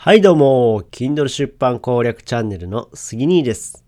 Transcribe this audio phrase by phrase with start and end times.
[0.00, 3.84] はいどうも、Kindle 出版攻略チャンネルの杉兄です。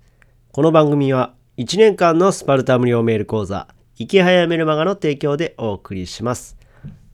[0.51, 6.57] この番組は1年間のスパルタ無料メール講座、生き早メルマガの提供でお送りします。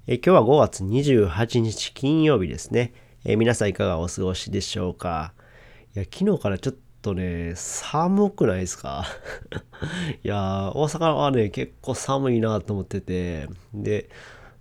[0.06, 2.95] え今日は5月28日金曜日ですね。
[3.27, 5.35] え皆さんいかがお過ごしでしょうか？
[5.94, 9.04] いや、昨日からちょっとね、寒くないですか？
[10.24, 14.08] いやー、大阪はね、結構寒いなと思ってて、で、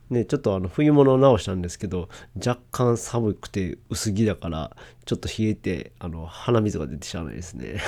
[0.09, 4.75] ね、ちょっとあの冬物を直したんですけど若干寒くて薄着だから
[5.05, 7.79] ちょっと冷えてあの鼻水が出てしまわないですね。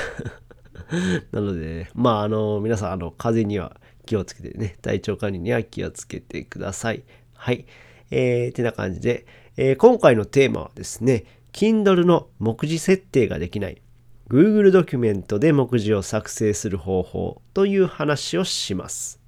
[1.32, 7.04] なのでまああの皆さんあの風邪には気をつけてね体調管理には気をつけてください。
[7.34, 7.66] はい。
[8.10, 9.26] えー、てな感じで、
[9.58, 13.82] えー今回のテーマはですね Kindle の目次設定ができない
[14.30, 19.20] Google ドキュメントで目次を作成する方法という話をします。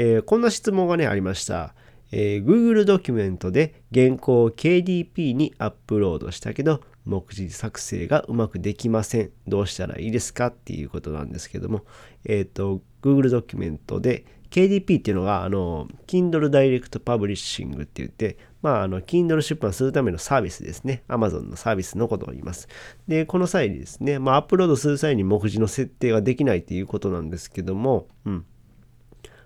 [0.00, 1.74] えーこんな質問がねありました、
[2.12, 9.30] えー Google ドキュメントで原稿を KDP にアップロードしたけど目次作成がうまくできません。
[9.46, 11.84] どうしたらいいですかっていうことなんですけども。
[12.26, 21.02] えっ、と Google ドキュメントで KDP っていうのがあの Kindle Direct Publishing って言ってまああの Kindle 出版するためのサービスですね。
[21.08, 22.68] Amazon のサービスのことを言います。
[23.08, 28.06] でこの際にですねまあアップロードする際に目次の設定ができないっていうことなんですけども。
[28.26, 28.44] うん。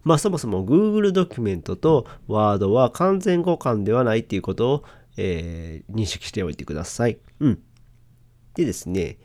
[0.04, 4.84] まあそもそも Google ドキュメントと Word は完全互換ではないっていうことを、
[5.16, 7.18] えー認識しておいてください。
[7.40, 7.58] うん。
[8.54, 9.18] でですね、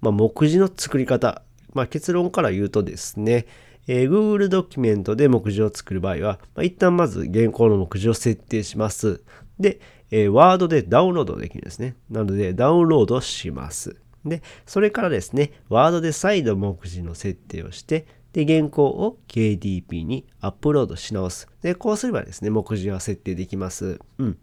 [0.00, 1.42] まあ、目次の作り方。
[1.72, 3.46] まあ、結論から言うとですね、
[3.86, 9.22] えー Google ドキュメントで目次を作る場合は、まあ、一旦まず原稿の目次を設定します。
[9.58, 11.96] で、えー Word でダウンロードできるんですね。
[12.10, 13.96] なので、ダウンロードします。
[14.24, 21.48] で、それからですね、Word で再度目次の設定をして、で、原稿を KDP にアップロードし直す。
[21.62, 23.98] で、こうすればですね、目次は設定できます。
[24.18, 24.38] うん。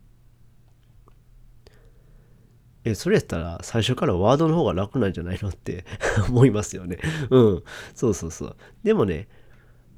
[2.83, 5.85] え、それやったら最初からワードの方が楽なんじゃないのって
[6.29, 6.99] 思いますよね。
[7.29, 7.63] うん。
[7.93, 8.55] そうそうそう。
[8.83, 9.27] でもね、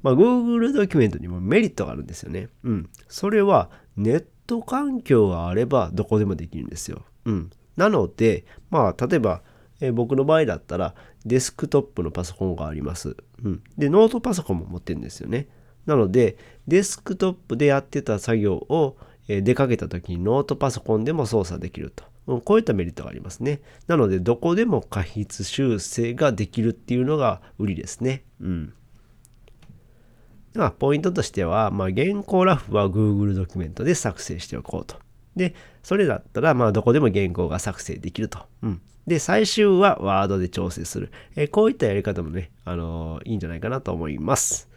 [0.02, 2.48] まあ、Google ドキュメントにもメリットがあるんですよね。
[2.64, 2.90] うん。
[3.08, 7.04] それはネット環境があればどこでもできるんですよ。
[7.24, 7.50] うん。
[7.76, 9.42] なので、まあ、例えば、
[9.80, 13.16] えー僕の場合だったらデスクトップのパソコンがあります。
[13.42, 13.62] うん。
[13.76, 15.48] で、ノートパソコンも持ってるんですよね。
[15.86, 16.36] なので、
[16.68, 18.96] デスクトップでやってた作業を、
[19.28, 22.04] え出かけた時にノートパソコンでも操作できると。
[22.26, 23.60] うん、こういったメリットがありますね。
[23.86, 28.24] なので、どこでも過筆修正ができるっていうのが売りですね。
[28.40, 28.74] うん。
[30.54, 34.96] まあ、ポイントとしては、まあ、原稿ラフは Google ドキュメントで作成しておこうと。
[35.36, 38.40] で、それだったら、まあ、どこでも原稿が作成できると。
[38.62, 38.80] うん。
[39.06, 41.10] で、最終は Word で調整する。
[41.36, 44.68] えーこういったやり方もね、あのーいいんじゃないかなと思います。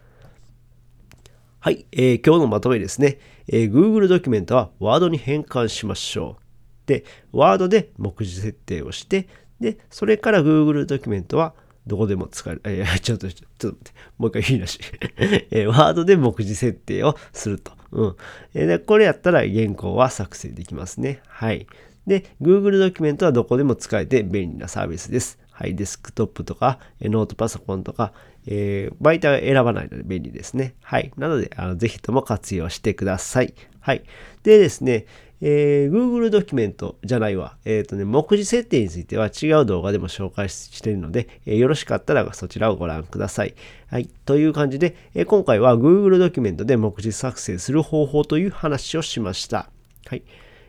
[1.60, 3.20] はい、えー今日のまとめですね。
[3.48, 6.88] えー Google ドキュメントは Word に変換しましょう。
[6.88, 9.28] で、Word で目次設定をして、
[9.60, 11.54] で、それから Google ドキュメントは
[11.86, 12.62] どこでも使える。
[12.66, 13.92] えー ちょっと、ちょっと待って。
[14.18, 14.80] もう一回言い出し。
[15.52, 17.72] えー、Word で目次設定をすると。
[17.92, 18.16] うん。
[18.54, 21.22] えーで、これやったら原稿は作成できますね。
[21.28, 21.68] はい。
[22.08, 25.40] で、Google ドキュメントはどこでも使えて便利なサービスです。
[25.52, 25.76] はい。
[25.76, 28.12] デスクトップとか、ノートパソコンとか、
[28.48, 30.74] えー媒体を選ばないので便利ですね。
[30.82, 31.12] はい。
[31.18, 33.54] なので、あのぜひとも活用してください。
[33.80, 34.04] はい。
[34.44, 35.06] でですね、
[35.42, 37.56] えー Google ドキュメントじゃないわ。
[37.66, 43.54] えっ、とね、目次設定については違う動画でも紹介しているので、えーよろしかったらそちらをご覧ください。
[43.90, 44.10] はい。
[44.26, 49.70] という感じで、え今回は Google ドキュメントで目次作成する方法という話をしました。
[50.08, 50.24] はい。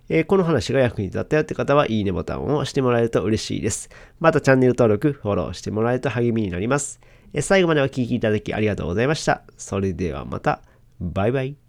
[0.09, 3.89] えーこの話が役に立ったよって方は、いいねボタンを押してもらえると嬉しいです。
[4.21, 7.01] またチャンネル登録、フォローしてもらえると励みになります。
[7.33, 9.43] えー最後までお聴きいただきありがとうございました。
[9.57, 10.61] それではまた。
[11.01, 11.64] バイバイ。